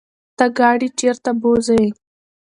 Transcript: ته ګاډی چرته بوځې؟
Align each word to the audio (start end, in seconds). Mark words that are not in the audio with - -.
ته 0.37 0.45
ګاډی 0.57 0.89
چرته 0.99 1.31
بوځې؟ 1.41 1.83